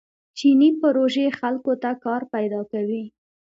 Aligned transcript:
چیني 0.37 0.69
پروژې 0.81 1.25
خلکو 1.39 1.73
ته 1.81 1.91
کار 2.03 2.21
پیدا 2.33 2.61
کوي. 2.71 3.03